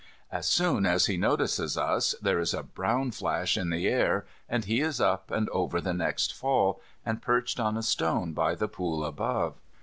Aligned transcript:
As 0.31 0.49
soon 0.49 0.87
as 0.87 1.05
he 1.05 1.15
notices 1.15 1.77
us, 1.77 2.15
there 2.23 2.39
is 2.39 2.55
a 2.55 2.63
brown 2.63 3.11
flash 3.11 3.55
in 3.55 3.69
the 3.69 3.87
air, 3.87 4.25
and 4.49 4.65
he 4.65 4.81
is 4.81 4.99
up, 4.99 5.29
and 5.29 5.47
over 5.49 5.79
the 5.79 5.93
next 5.93 6.33
fall, 6.33 6.81
and 7.05 7.21
perched 7.21 7.59
on 7.59 7.77
a 7.77 7.83
stone 7.83 8.33
by 8.33 8.55
the 8.55 8.67
pool 8.67 9.05
above. 9.05 9.57